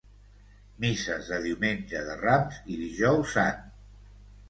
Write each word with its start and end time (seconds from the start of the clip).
Misses 0.85 1.29
de 1.35 1.39
Diumenge 1.45 2.03
de 2.09 2.17
Rams 2.25 2.61
i 2.65 2.83
Dijous 2.83 3.39
Sant. 3.39 3.65